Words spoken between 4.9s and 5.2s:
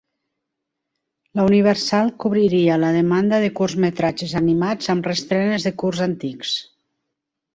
amb